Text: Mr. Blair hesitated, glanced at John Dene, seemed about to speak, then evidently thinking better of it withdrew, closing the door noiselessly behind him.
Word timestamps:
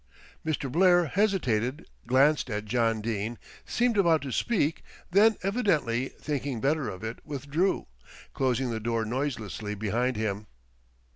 Mr. 0.43 0.67
Blair 0.71 1.05
hesitated, 1.05 1.85
glanced 2.07 2.49
at 2.49 2.65
John 2.65 3.01
Dene, 3.01 3.37
seemed 3.67 3.99
about 3.99 4.23
to 4.23 4.31
speak, 4.31 4.81
then 5.11 5.35
evidently 5.43 6.07
thinking 6.09 6.59
better 6.59 6.89
of 6.89 7.03
it 7.03 7.19
withdrew, 7.23 7.85
closing 8.33 8.71
the 8.71 8.79
door 8.79 9.05
noiselessly 9.05 9.75
behind 9.75 10.17
him. 10.17 10.47